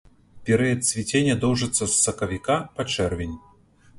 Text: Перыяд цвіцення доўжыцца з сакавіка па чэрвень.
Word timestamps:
Перыяд 0.49 0.79
цвіцення 0.89 1.35
доўжыцца 1.43 1.77
з 1.81 1.89
сакавіка 2.05 2.55
па 2.79 2.89
чэрвень. 2.95 3.37